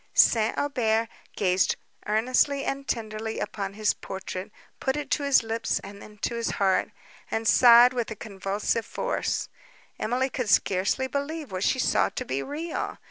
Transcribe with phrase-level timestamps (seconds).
[0.15, 0.57] St.
[0.57, 1.75] Aubert gazed
[2.07, 6.49] earnestly and tenderly upon his portrait, put it to his lips, and then to his
[6.57, 6.89] heart,
[7.29, 9.47] and sighed with a convulsive force.
[9.99, 12.97] Emily could scarcely believe what she saw to be real.